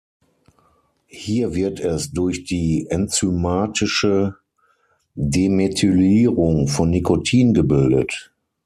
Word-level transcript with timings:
Hier 1.05 1.53
wird 1.53 1.79
es 1.79 2.11
durch 2.11 2.43
die 2.45 2.87
enzymatische 2.89 4.33
Demethylierung 5.13 6.67
von 6.67 6.89
Nicotin 6.89 7.53
gebildet. 7.53 8.31